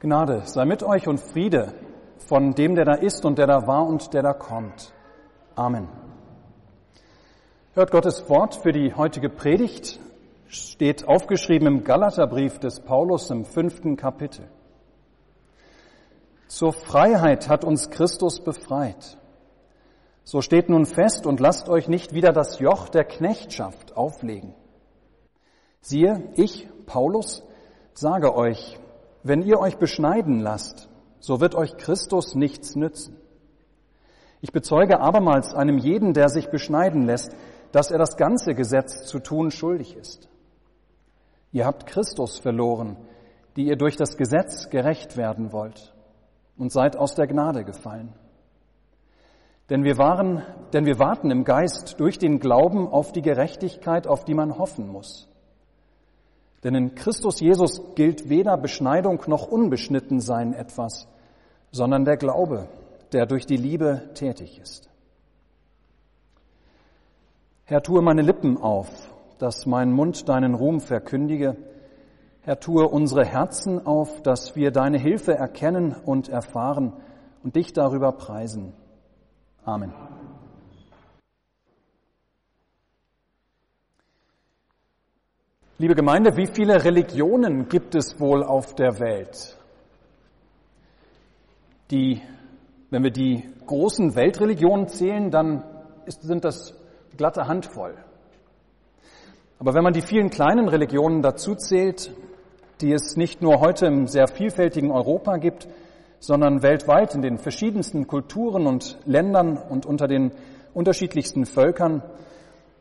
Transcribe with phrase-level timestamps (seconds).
[0.00, 1.74] Gnade sei mit euch und Friede
[2.26, 4.94] von dem, der da ist und der da war und der da kommt.
[5.54, 5.90] Amen.
[7.74, 10.00] Hört Gottes Wort für die heutige Predigt,
[10.46, 14.48] steht aufgeschrieben im Galaterbrief des Paulus im fünften Kapitel.
[16.48, 19.18] Zur Freiheit hat uns Christus befreit.
[20.24, 24.54] So steht nun fest und lasst euch nicht wieder das Joch der Knechtschaft auflegen.
[25.82, 27.42] Siehe, ich, Paulus,
[27.92, 28.80] sage euch,
[29.22, 33.16] wenn ihr euch beschneiden lasst, so wird euch Christus nichts nützen.
[34.40, 37.34] Ich bezeuge abermals einem jeden, der sich beschneiden lässt,
[37.72, 40.28] dass er das ganze Gesetz zu tun schuldig ist.
[41.52, 42.96] Ihr habt Christus verloren,
[43.56, 45.94] die ihr durch das Gesetz gerecht werden wollt
[46.56, 48.14] und seid aus der Gnade gefallen.
[49.68, 54.24] Denn wir waren, denn wir warten im Geist durch den Glauben auf die Gerechtigkeit, auf
[54.24, 55.29] die man hoffen muss.
[56.62, 61.08] Denn in Christus Jesus gilt weder Beschneidung noch Unbeschnittensein etwas,
[61.72, 62.68] sondern der Glaube,
[63.12, 64.90] der durch die Liebe tätig ist.
[67.64, 68.88] Herr, tue meine Lippen auf,
[69.38, 71.56] dass mein Mund deinen Ruhm verkündige.
[72.42, 76.92] Herr, tue unsere Herzen auf, dass wir deine Hilfe erkennen und erfahren
[77.42, 78.72] und dich darüber preisen.
[79.64, 79.92] Amen.
[85.80, 89.56] Liebe Gemeinde, wie viele Religionen gibt es wohl auf der Welt?
[91.90, 92.20] Die,
[92.90, 95.64] wenn wir die großen Weltreligionen zählen, dann
[96.04, 96.74] ist, sind das
[97.16, 97.94] glatte Handvoll.
[99.58, 102.14] Aber wenn man die vielen kleinen Religionen dazu zählt,
[102.82, 105.66] die es nicht nur heute im sehr vielfältigen Europa gibt,
[106.18, 110.32] sondern weltweit in den verschiedensten Kulturen und Ländern und unter den
[110.74, 112.02] unterschiedlichsten Völkern,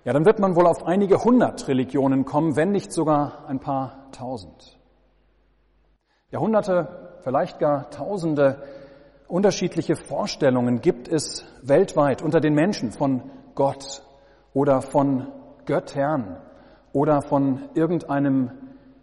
[0.06, 4.12] ja, dann wird man wohl auf einige hundert Religionen kommen, wenn nicht sogar ein paar
[4.12, 4.80] tausend.
[6.32, 8.64] Jahrhunderte, vielleicht gar tausende
[9.28, 13.24] unterschiedliche Vorstellungen gibt es weltweit unter den Menschen von
[13.56, 14.04] Gott
[14.54, 15.28] oder von
[15.66, 16.38] Göttern
[16.94, 18.52] oder von irgendeinem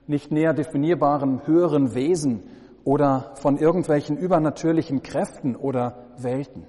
[0.06, 2.44] nicht näher definierbaren höheren Wesen
[2.84, 6.66] oder von irgendwelchen übernatürlichen Kräften oder Welten.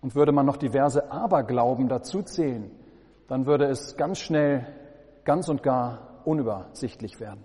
[0.00, 2.70] Und würde man noch diverse Aberglauben dazuzählen,
[3.28, 4.66] dann würde es ganz schnell
[5.24, 7.42] ganz und gar unübersichtlich werden.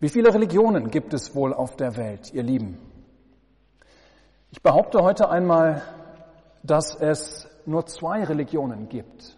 [0.00, 2.78] Wie viele Religionen gibt es wohl auf der Welt, ihr Lieben?
[4.50, 5.82] Ich behaupte heute einmal,
[6.62, 9.36] dass es nur zwei Religionen gibt.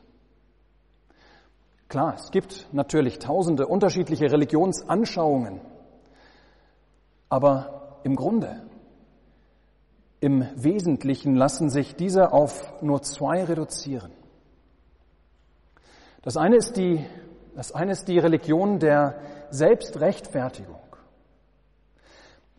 [1.88, 5.60] Klar, es gibt natürlich tausende unterschiedliche Religionsanschauungen,
[7.28, 8.65] aber im Grunde,
[10.26, 14.10] im Wesentlichen lassen sich diese auf nur zwei reduzieren.
[16.22, 17.06] Das eine ist die,
[17.54, 19.20] das eine ist die Religion der
[19.50, 20.80] Selbstrechtfertigung.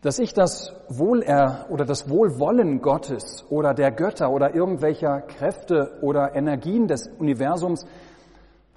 [0.01, 6.35] Dass ich das Wohler oder das Wohlwollen Gottes oder der Götter oder irgendwelcher Kräfte oder
[6.35, 7.85] Energien des Universums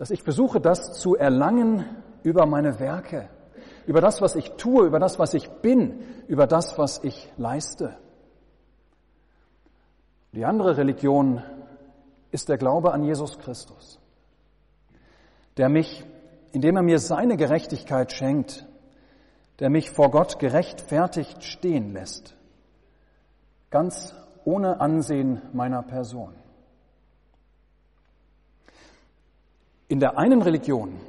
[0.00, 1.84] dass ich versuche, das zu erlangen
[2.22, 3.28] über meine Werke,
[3.86, 7.98] über das, was ich tue, über das, was ich bin, über das, was ich leiste.
[10.32, 11.42] Die andere Religion
[12.30, 14.00] ist der Glaube an Jesus Christus,
[15.56, 16.04] der mich,
[16.52, 18.64] indem er mir seine Gerechtigkeit schenkt,
[19.58, 22.36] der mich vor Gott gerechtfertigt stehen lässt,
[23.70, 24.14] ganz
[24.44, 26.34] ohne Ansehen meiner Person.
[29.88, 31.00] In der einen Religion,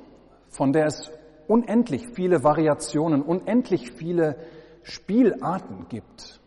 [0.50, 1.12] von der es
[1.48, 4.38] unendlich viele Variationen, unendlich viele
[4.82, 6.42] Spielarten gibt,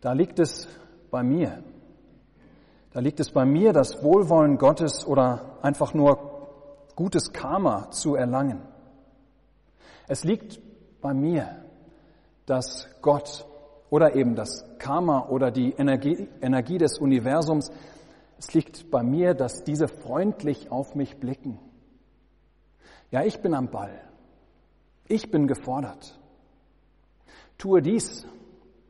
[0.00, 0.66] da liegt es
[1.14, 1.62] bei mir.
[2.90, 6.18] Da liegt es bei mir, das Wohlwollen Gottes oder einfach nur
[6.96, 8.60] gutes Karma zu erlangen.
[10.08, 10.60] Es liegt
[11.00, 11.64] bei mir,
[12.46, 13.46] dass Gott
[13.90, 17.70] oder eben das Karma oder die Energie, Energie des Universums
[18.36, 21.60] es liegt bei mir, dass diese freundlich auf mich blicken.
[23.12, 24.00] Ja, ich bin am Ball.
[25.06, 26.18] Ich bin gefordert.
[27.56, 28.26] Tue dies,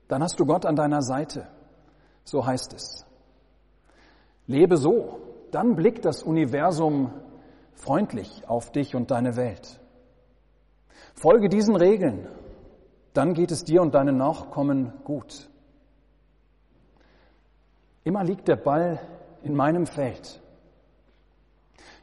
[0.08, 1.48] dann hast du Gott an deiner Seite.
[2.24, 3.06] So heißt es.
[4.46, 7.12] Lebe so, dann blickt das Universum
[7.74, 9.80] freundlich auf dich und deine Welt.
[11.14, 12.28] Folge diesen Regeln,
[13.12, 15.48] dann geht es dir und deinen Nachkommen gut.
[18.02, 19.00] Immer liegt der Ball
[19.42, 20.42] in meinem Feld.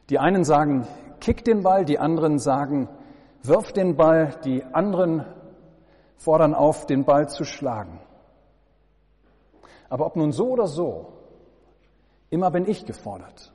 [0.08, 0.86] Die einen sagen,
[1.20, 2.88] kick den Ball, die anderen sagen,
[3.42, 5.24] wirf den Ball, die anderen
[6.16, 8.00] fordern auf, den Ball zu schlagen.
[9.92, 11.12] Aber ob nun so oder so,
[12.30, 13.52] immer bin ich gefordert.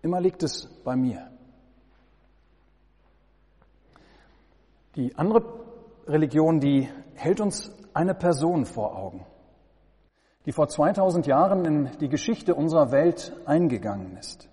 [0.00, 1.30] Immer liegt es bei mir.
[4.94, 5.44] Die andere
[6.06, 9.26] Religion, die hält uns eine Person vor Augen,
[10.46, 14.48] die vor 2000 Jahren in die Geschichte unserer Welt eingegangen ist.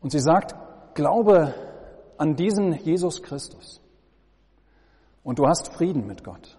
[0.00, 0.54] Und sie sagt,
[0.94, 1.52] glaube
[2.16, 3.82] an diesen Jesus Christus
[5.22, 6.56] und du hast Frieden mit Gott.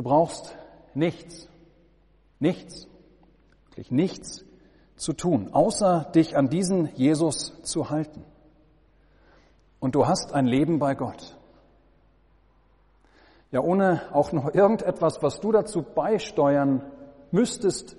[0.00, 0.56] Du brauchst
[0.94, 1.46] nichts,
[2.38, 2.88] nichts,
[3.66, 4.46] wirklich nichts
[4.96, 8.24] zu tun, außer dich an diesen Jesus zu halten.
[9.78, 11.36] Und du hast ein Leben bei Gott.
[13.50, 16.82] Ja, ohne auch noch irgendetwas, was du dazu beisteuern
[17.30, 17.94] müsstest,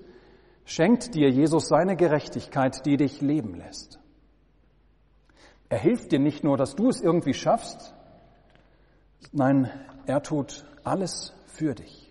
[0.64, 4.00] schenkt dir Jesus seine Gerechtigkeit, die dich leben lässt.
[5.68, 7.94] Er hilft dir nicht nur, dass du es irgendwie schaffst,
[9.30, 9.70] nein,
[10.06, 12.10] er tut alles für dich.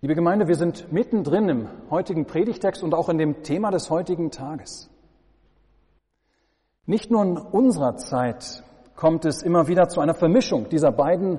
[0.00, 4.30] Liebe Gemeinde, wir sind mittendrin im heutigen Predigtext und auch in dem Thema des heutigen
[4.30, 4.90] Tages.
[6.86, 8.62] Nicht nur in unserer Zeit
[8.96, 11.38] kommt es immer wieder zu einer Vermischung dieser beiden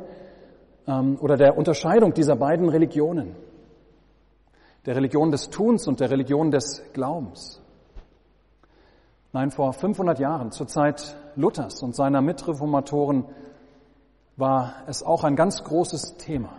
[0.87, 3.35] ähm, oder der Unterscheidung dieser beiden Religionen,
[4.85, 7.61] der Religion des Tuns und der Religion des Glaubens.
[9.33, 13.25] Nein, vor 500 Jahren, zur Zeit Luthers und seiner Mitreformatoren,
[14.37, 16.49] war es auch ein ganz großes Thema.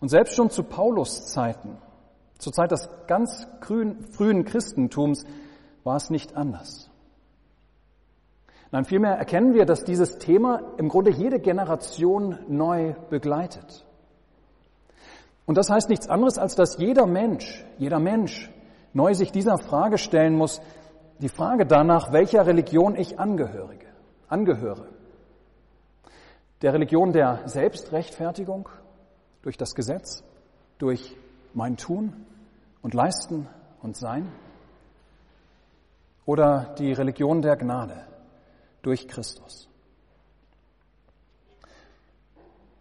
[0.00, 1.78] Und selbst schon zu Paulus Zeiten,
[2.38, 5.24] zur Zeit des ganz frühen Christentums,
[5.84, 6.90] war es nicht anders.
[8.72, 13.84] Nein, vielmehr erkennen wir, dass dieses Thema im Grunde jede Generation neu begleitet.
[15.44, 18.50] Und das heißt nichts anderes, als dass jeder Mensch, jeder Mensch
[18.92, 20.60] neu sich dieser Frage stellen muss,
[21.18, 23.86] die Frage danach, welcher Religion ich angehörige,
[24.28, 24.86] angehöre.
[26.62, 28.68] Der Religion der Selbstrechtfertigung
[29.42, 30.22] durch das Gesetz,
[30.78, 31.16] durch
[31.54, 32.26] mein Tun
[32.82, 33.48] und Leisten
[33.82, 34.30] und Sein
[36.26, 38.04] oder die Religion der Gnade
[38.82, 39.68] durch Christus.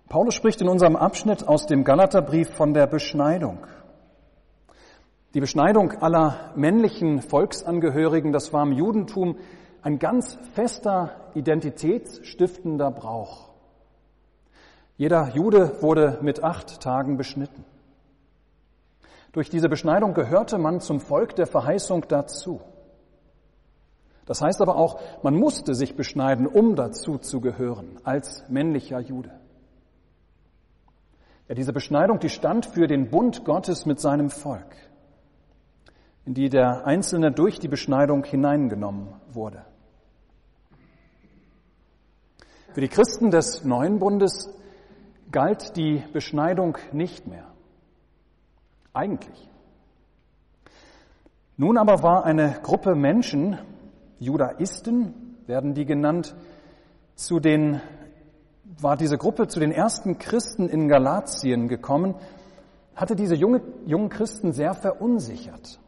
[0.09, 3.65] Paulus spricht in unserem Abschnitt aus dem Galaterbrief von der Beschneidung.
[5.35, 9.37] Die Beschneidung aller männlichen Volksangehörigen, das war im Judentum
[9.83, 13.48] ein ganz fester, identitätsstiftender Brauch.
[14.99, 17.63] Jeder Jude wurde mit acht Tagen beschnitten.
[19.31, 22.59] Durch diese Beschneidung gehörte man zum Volk der Verheißung dazu.
[24.25, 29.31] Das heißt aber auch, man musste sich beschneiden, um dazu zu gehören, als männlicher Jude.
[31.47, 34.75] Ja, diese Beschneidung, die stand für den Bund Gottes mit seinem Volk
[36.25, 39.65] in die der Einzelne durch die Beschneidung hineingenommen wurde.
[42.73, 44.58] Für die Christen des neuen Bundes
[45.31, 47.47] galt die Beschneidung nicht mehr.
[48.93, 49.49] Eigentlich.
[51.57, 53.57] Nun aber war eine Gruppe Menschen,
[54.17, 56.35] Judaisten werden die genannt,
[57.15, 57.81] zu den,
[58.79, 62.15] war diese Gruppe zu den ersten Christen in Galatien gekommen,
[62.95, 65.79] hatte diese junge, jungen Christen sehr verunsichert.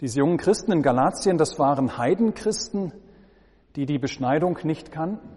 [0.00, 2.92] Diese jungen Christen in Galatien, das waren Heidenchristen,
[3.76, 5.28] die die Beschneidung nicht kannten.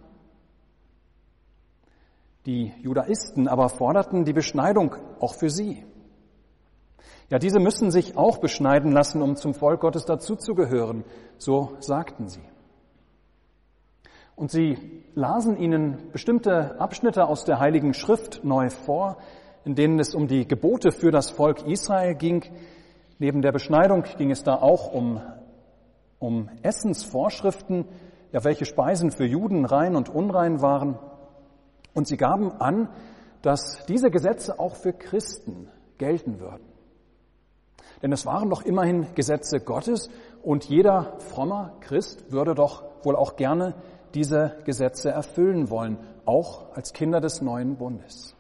[2.46, 5.86] Die Judaisten aber forderten die Beschneidung auch für sie.
[7.30, 11.04] Ja, diese müssen sich auch beschneiden lassen, um zum Volk Gottes dazuzugehören,
[11.38, 12.44] so sagten sie.
[14.36, 14.78] Und sie
[15.16, 19.18] lasen ihnen bestimmte Abschnitte aus der Heiligen Schrift neu vor,
[19.64, 22.44] in denen es um die Gebote für das Volk Israel ging,
[23.24, 25.22] Neben der Beschneidung ging es da auch um,
[26.20, 27.86] um Essensvorschriften,
[28.34, 31.00] ja, welche Speisen für Juden rein und unrein waren.
[31.94, 32.90] Und sie gaben an,
[33.42, 36.66] dass diese Gesetze auch für Christen gelten würden.
[38.02, 40.10] Denn es waren doch immerhin Gesetze Gottes
[40.42, 43.76] und jeder frommer Christ würde doch wohl auch gerne
[44.14, 48.36] diese Gesetze erfüllen wollen, auch als Kinder des neuen Bundes.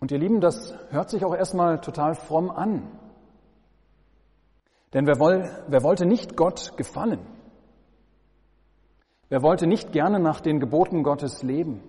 [0.00, 2.82] Und ihr Lieben, das hört sich auch erstmal total fromm an.
[4.92, 7.20] Denn wer, woll, wer wollte nicht Gott gefallen?
[9.34, 11.82] Wer wollte nicht gerne nach den Geboten Gottes leben,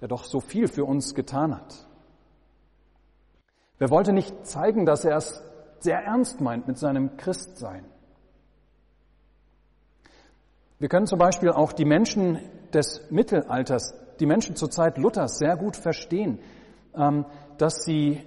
[0.00, 1.86] der doch so viel für uns getan hat?
[3.78, 5.40] Wer wollte nicht zeigen, dass er es
[5.78, 7.84] sehr ernst meint mit seinem Christsein?
[10.80, 12.40] Wir können zum Beispiel auch die Menschen
[12.72, 16.40] des Mittelalters, die Menschen zur Zeit Luthers sehr gut verstehen,
[16.96, 17.24] ähm,
[17.56, 18.20] dass sie,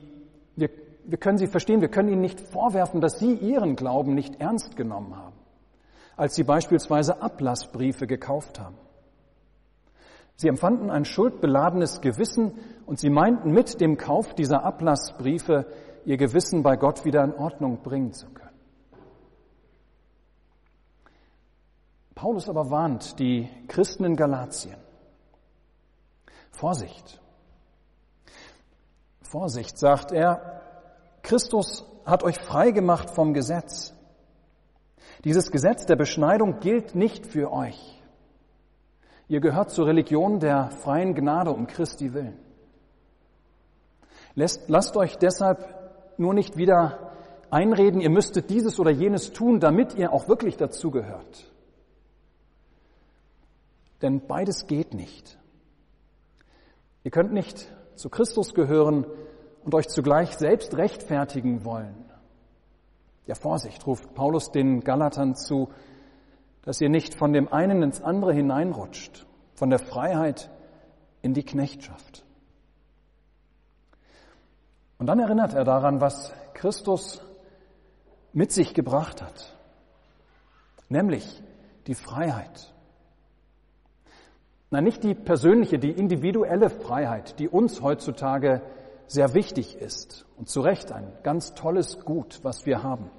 [0.55, 0.69] wir,
[1.03, 4.77] wir können sie verstehen, wir können ihnen nicht vorwerfen, dass sie ihren Glauben nicht ernst
[4.77, 5.38] genommen haben,
[6.19, 8.77] als sie beispielsweise Ablassbriefe gekauft haben.
[10.35, 12.53] Sie empfanden ein schuldbeladenes Gewissen
[12.85, 15.65] und sie meinten mit dem Kauf dieser Ablassbriefe
[16.05, 18.49] ihr Gewissen bei Gott wieder in Ordnung bringen zu können.
[22.15, 24.77] Paulus aber warnt die Christen in Galatien.
[26.51, 27.21] Vorsicht.
[29.21, 30.61] Vorsicht, sagt er,
[31.21, 33.93] Christus hat euch frei gemacht vom Gesetz.
[35.23, 38.01] Dieses Gesetz der Beschneidung gilt nicht für euch.
[39.27, 42.39] Ihr gehört zur Religion der freien Gnade um Christi willen.
[44.35, 45.65] Lasst, lasst euch deshalb
[46.17, 47.11] nur nicht wieder
[47.49, 51.51] einreden, ihr müsstet dieses oder jenes tun, damit ihr auch wirklich dazugehört.
[54.01, 55.37] Denn beides geht nicht.
[57.03, 59.05] Ihr könnt nicht zu Christus gehören
[59.63, 62.08] und euch zugleich selbst rechtfertigen wollen.
[63.29, 65.69] Ja, Vorsicht, ruft Paulus den Galatern zu,
[66.63, 70.49] dass ihr nicht von dem einen ins andere hineinrutscht, von der Freiheit
[71.21, 72.25] in die Knechtschaft.
[74.97, 77.21] Und dann erinnert er daran, was Christus
[78.33, 79.55] mit sich gebracht hat,
[80.87, 81.43] nämlich
[81.85, 82.73] die Freiheit.
[84.71, 88.63] Nein, nicht die persönliche, die individuelle Freiheit, die uns heutzutage
[89.05, 93.11] sehr wichtig ist und zu Recht ein ganz tolles Gut, was wir haben.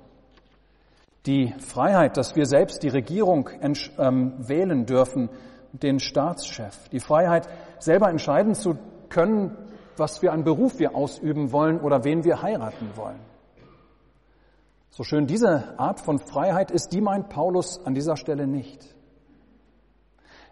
[1.27, 3.51] Die Freiheit, dass wir selbst die Regierung
[3.99, 5.29] ähm, wählen dürfen,
[5.73, 6.89] den Staatschef.
[6.89, 7.49] Die Freiheit,
[7.79, 9.57] selber entscheiden zu können,
[9.97, 13.21] was für einen Beruf wir ausüben wollen oder wen wir heiraten wollen.
[14.91, 18.95] So schön diese Art von Freiheit ist, die meint Paulus an dieser Stelle nicht.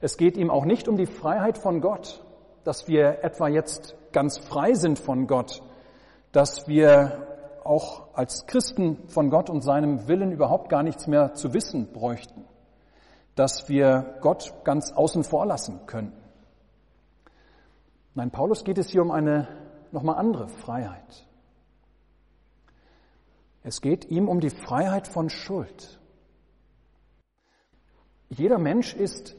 [0.01, 2.23] Es geht ihm auch nicht um die Freiheit von Gott,
[2.63, 5.63] dass wir etwa jetzt ganz frei sind von Gott,
[6.31, 7.28] dass wir
[7.65, 12.45] auch als Christen von Gott und seinem Willen überhaupt gar nichts mehr zu wissen bräuchten,
[13.35, 16.23] dass wir Gott ganz außen vor lassen könnten.
[18.15, 19.49] Nein, Paulus geht es hier um eine
[19.93, 21.27] nochmal andere Freiheit.
[23.63, 26.01] Es geht ihm um die Freiheit von Schuld.
[28.29, 29.37] Jeder Mensch ist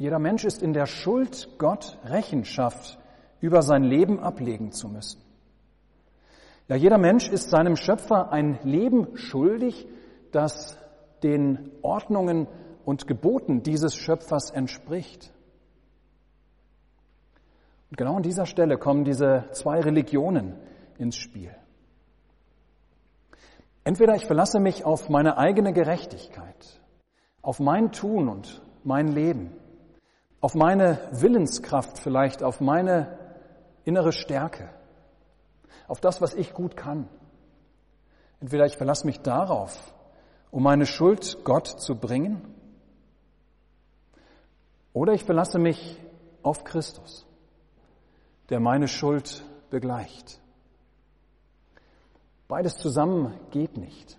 [0.00, 2.98] jeder Mensch ist in der Schuld, Gott Rechenschaft
[3.42, 5.20] über sein Leben ablegen zu müssen.
[6.70, 9.88] Ja, jeder Mensch ist seinem Schöpfer ein Leben schuldig,
[10.30, 10.78] das
[11.24, 12.46] den Ordnungen
[12.84, 15.32] und Geboten dieses Schöpfers entspricht.
[17.90, 20.54] Und genau an dieser Stelle kommen diese zwei Religionen
[20.96, 21.50] ins Spiel.
[23.82, 26.80] Entweder ich verlasse mich auf meine eigene Gerechtigkeit,
[27.42, 29.50] auf mein Tun und mein Leben,
[30.40, 33.18] auf meine Willenskraft vielleicht, auf meine
[33.82, 34.70] innere Stärke,
[35.88, 37.08] auf das, was ich gut kann.
[38.40, 39.94] Entweder ich verlasse mich darauf,
[40.50, 42.54] um meine Schuld Gott zu bringen,
[44.92, 46.00] oder ich verlasse mich
[46.42, 47.26] auf Christus,
[48.48, 50.40] der meine Schuld begleicht.
[52.48, 54.18] Beides zusammen geht nicht.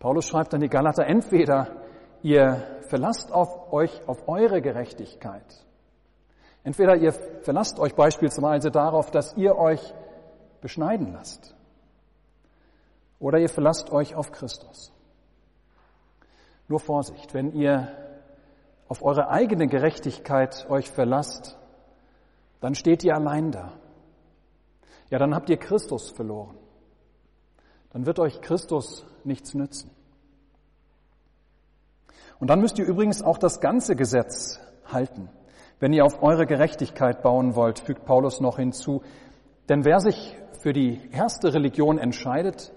[0.00, 1.84] Paulus schreibt an die Galater, entweder
[2.22, 5.64] ihr verlasst auf euch auf eure Gerechtigkeit.
[6.64, 9.94] Entweder ihr verlasst euch beispielsweise darauf, dass ihr euch
[10.60, 11.54] beschneiden lasst.
[13.18, 14.92] Oder ihr verlasst euch auf Christus.
[16.68, 17.88] Nur Vorsicht, wenn ihr
[18.88, 21.58] auf eure eigene Gerechtigkeit euch verlasst,
[22.60, 23.72] dann steht ihr allein da.
[25.10, 26.56] Ja, dann habt ihr Christus verloren.
[27.90, 29.90] Dann wird euch Christus nichts nützen.
[32.38, 35.28] Und dann müsst ihr übrigens auch das ganze Gesetz halten,
[35.82, 39.02] wenn ihr auf eure Gerechtigkeit bauen wollt, fügt Paulus noch hinzu.
[39.68, 42.72] Denn wer sich für die erste Religion entscheidet,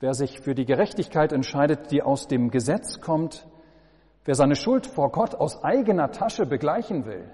[0.00, 3.46] wer sich für die Gerechtigkeit entscheidet, die aus dem Gesetz kommt,
[4.24, 7.30] wer seine Schuld vor Gott aus eigener Tasche begleichen will,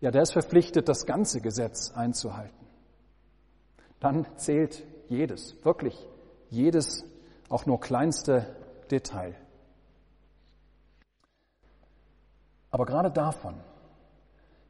[0.00, 2.66] ja, der ist verpflichtet, das ganze Gesetz einzuhalten.
[4.00, 6.08] Dann zählt jedes, wirklich
[6.48, 7.04] jedes,
[7.50, 8.46] auch nur kleinste
[8.90, 9.34] Detail.
[12.70, 13.54] Aber gerade davon,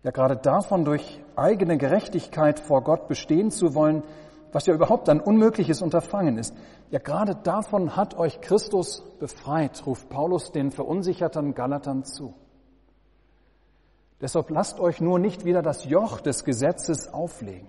[0.03, 4.03] ja gerade davon durch eigene Gerechtigkeit vor Gott bestehen zu wollen,
[4.53, 6.55] was ja überhaupt ein unmögliches Unterfangen ist,
[6.91, 12.35] ja gerade davon hat euch Christus befreit, ruft Paulus den verunsicherten Galatern zu.
[14.21, 17.69] Deshalb lasst euch nur nicht wieder das Joch des Gesetzes auflegen.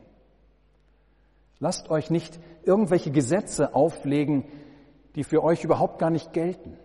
[1.59, 4.45] Lasst euch nicht irgendwelche Gesetze auflegen,
[5.15, 6.77] die für euch überhaupt gar nicht gelten,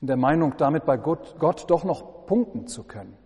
[0.00, 3.16] in der Meinung, damit bei Gott, Gott doch noch punkten zu können.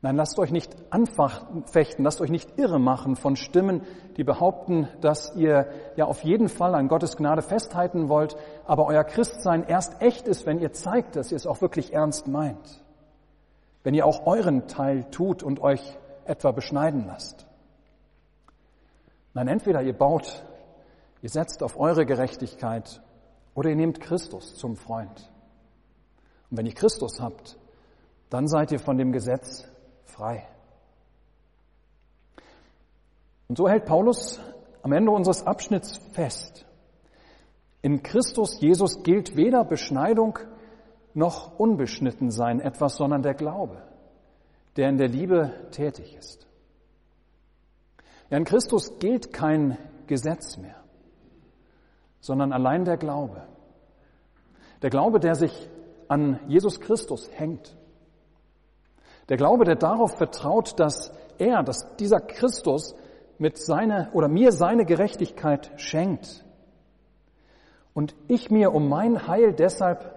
[0.00, 3.82] Nein, lasst euch nicht anfechten, lasst euch nicht irre machen von Stimmen,
[4.16, 9.02] die behaupten, dass ihr ja auf jeden Fall an Gottes Gnade festhalten wollt, aber euer
[9.02, 12.84] Christsein erst echt ist, wenn ihr zeigt, dass ihr es auch wirklich ernst meint.
[13.82, 17.46] Wenn ihr auch euren Teil tut und euch etwa beschneiden lasst.
[19.34, 20.44] Nein, entweder ihr baut,
[21.22, 23.02] ihr setzt auf eure Gerechtigkeit
[23.58, 25.32] oder ihr nehmt Christus zum Freund.
[26.48, 27.58] Und wenn ihr Christus habt,
[28.30, 29.66] dann seid ihr von dem Gesetz
[30.04, 30.46] frei.
[33.48, 34.38] Und so hält Paulus
[34.82, 36.66] am Ende unseres Abschnitts fest.
[37.82, 40.38] In Christus Jesus gilt weder Beschneidung
[41.12, 43.82] noch Unbeschnittensein etwas, sondern der Glaube,
[44.76, 46.46] der in der Liebe tätig ist.
[48.30, 50.77] Ja, in Christus gilt kein Gesetz mehr,
[52.28, 53.42] sondern allein der Glaube.
[54.82, 55.70] Der Glaube, der sich
[56.08, 57.74] an Jesus Christus hängt.
[59.30, 62.94] Der Glaube, der darauf vertraut, dass er, dass dieser Christus
[63.38, 66.44] mit seiner oder mir seine Gerechtigkeit schenkt.
[67.94, 70.14] Und ich mir um mein Heil deshalb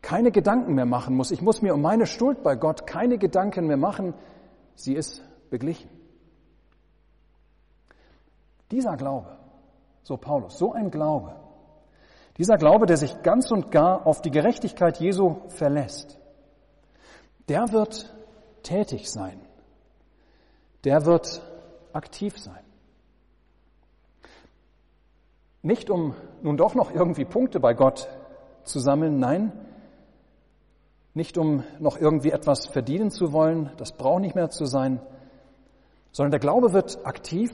[0.00, 1.30] keine Gedanken mehr machen muss.
[1.30, 4.14] Ich muss mir um meine Schuld bei Gott keine Gedanken mehr machen.
[4.74, 5.90] Sie ist beglichen.
[8.70, 9.43] Dieser Glaube,
[10.04, 11.34] so Paulus, so ein Glaube,
[12.38, 16.18] dieser Glaube, der sich ganz und gar auf die Gerechtigkeit Jesu verlässt,
[17.48, 18.12] der wird
[18.62, 19.40] tätig sein.
[20.84, 21.42] Der wird
[21.92, 22.64] aktiv sein.
[25.62, 28.08] Nicht um nun doch noch irgendwie Punkte bei Gott
[28.64, 29.52] zu sammeln, nein,
[31.14, 35.00] nicht um noch irgendwie etwas verdienen zu wollen, das braucht nicht mehr zu sein,
[36.10, 37.50] sondern der Glaube wird aktiv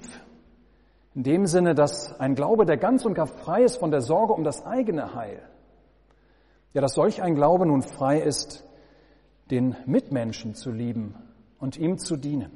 [1.14, 4.33] in dem Sinne, dass ein Glaube, der ganz und gar frei ist von der Sorge
[4.33, 5.43] um das eigene Heil,
[6.73, 8.64] ja, dass solch ein Glaube nun frei ist,
[9.50, 11.17] den Mitmenschen zu lieben
[11.59, 12.52] und ihm zu dienen.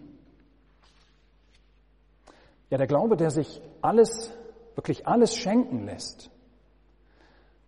[2.71, 4.33] Ja, der Glaube, der sich alles,
[4.77, 6.31] wirklich alles schenken lässt.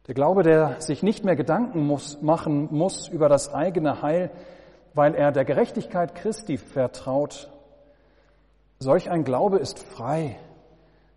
[0.07, 4.31] Der Glaube, der sich nicht mehr Gedanken muss, machen muss über das eigene Heil,
[4.95, 7.51] weil er der Gerechtigkeit Christi vertraut.
[8.79, 10.39] Solch ein Glaube ist frei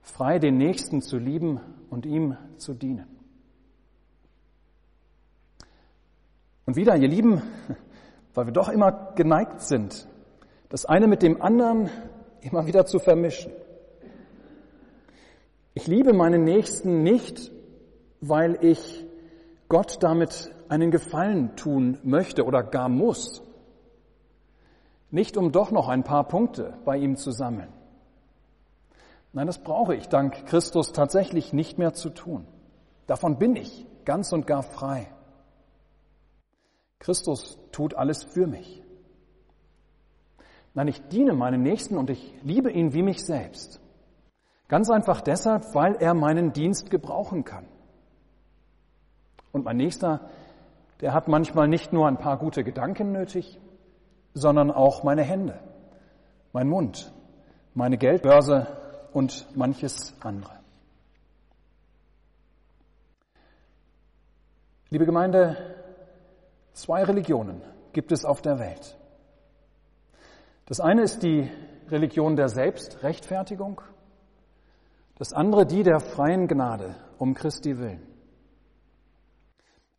[0.09, 3.07] frei den Nächsten zu lieben und ihm zu dienen.
[6.65, 7.41] Und wieder, ihr Lieben,
[8.33, 10.07] weil wir doch immer geneigt sind,
[10.69, 11.89] das eine mit dem anderen
[12.41, 13.51] immer wieder zu vermischen.
[15.73, 17.51] Ich liebe meinen Nächsten nicht,
[18.21, 19.05] weil ich
[19.67, 23.41] Gott damit einen Gefallen tun möchte oder gar muss.
[25.11, 27.78] Nicht um doch noch ein paar Punkte bei ihm zu sammeln.
[29.31, 32.47] Nein, das brauche ich dank Christus tatsächlich nicht mehr zu tun.
[33.05, 35.07] Davon bin ich ganz und gar frei.
[36.97, 38.83] Christus tut alles für mich.
[40.73, 43.81] Nein, ich diene meinem Nächsten und ich liebe ihn wie mich selbst.
[44.67, 47.65] Ganz einfach deshalb, weil er meinen Dienst gebrauchen kann.
[49.51, 50.29] Und mein Nächster,
[51.01, 53.59] der hat manchmal nicht nur ein paar gute Gedanken nötig,
[54.33, 55.59] sondern auch meine Hände,
[56.53, 57.11] mein Mund,
[57.73, 58.67] meine Geldbörse,
[59.13, 60.59] und manches andere.
[64.89, 65.55] Liebe Gemeinde,
[66.73, 67.61] zwei Religionen
[67.93, 68.97] gibt es auf der Welt.
[70.65, 71.49] Das eine ist die
[71.89, 73.81] Religion der Selbstrechtfertigung,
[75.17, 78.01] das andere die der freien Gnade um Christi willen.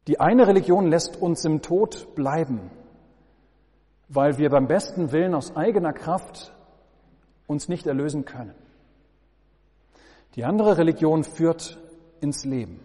[0.07, 2.70] Die eine Religion lässt uns im Tod bleiben,
[4.09, 6.53] weil wir beim besten Willen aus eigener Kraft
[7.46, 8.55] uns nicht erlösen können.
[10.36, 11.78] Die andere Religion führt
[12.20, 12.80] ins Leben,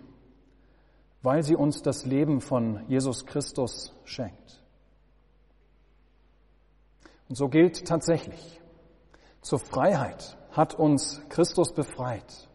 [1.21, 4.63] weil sie uns das Leben von Jesus Christus schenkt.
[7.29, 8.61] Und so gilt tatsächlich,
[9.41, 12.49] zur Freiheit hat uns Christus befreit.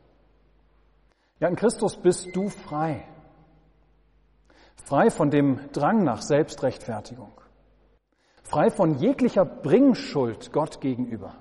[1.38, 3.06] Ja, in Christus bist du frei.
[4.84, 7.32] Frei von dem Drang nach Selbstrechtfertigung.
[8.42, 11.36] Frei von jeglicher Bringschuld Gott gegenüber.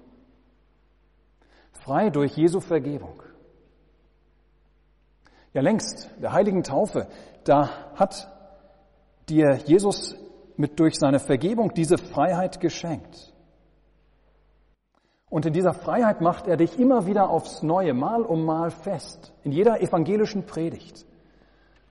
[1.71, 3.23] Frei durch Jesu Vergebung.
[5.53, 7.07] Ja, längst der heiligen Taufe,
[7.43, 8.31] da hat
[9.29, 10.15] dir Jesus
[10.57, 13.33] mit durch seine Vergebung diese Freiheit geschenkt.
[15.29, 19.33] Und in dieser Freiheit macht er dich immer wieder aufs Neue, Mal um Mal fest,
[19.43, 21.05] in jeder evangelischen Predigt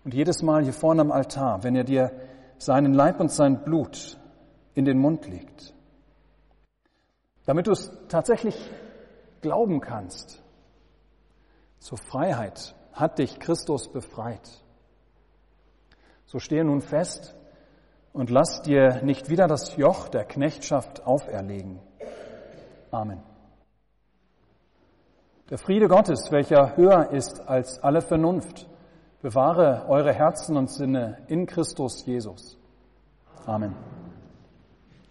[0.04, 2.12] und jedes Mal hier vorne am Altar, wenn er dir
[2.58, 4.18] seinen Leib und sein Blut
[4.74, 5.74] in den Mund legt.
[7.46, 8.56] Damit du es tatsächlich
[9.40, 10.42] glauben kannst.
[11.78, 14.62] Zur Freiheit hat dich Christus befreit.
[16.26, 17.34] So stehe nun fest
[18.12, 21.80] und lass dir nicht wieder das Joch der Knechtschaft auferlegen.
[22.90, 23.22] Amen.
[25.50, 28.68] Der Friede Gottes, welcher höher ist als alle Vernunft,
[29.22, 32.58] bewahre eure Herzen und Sinne in Christus Jesus.
[33.46, 33.74] Amen.